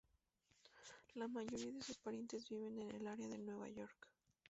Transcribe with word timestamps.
La 1.13 1.27
mayoría 1.27 1.71
de 1.73 1.83
sus 1.83 1.99
parientes 1.99 2.49
viven 2.49 2.79
en 2.79 2.89
el 2.89 3.05
área 3.07 3.27
de 3.27 3.37
Nueva 3.37 3.69
York. 3.69 4.07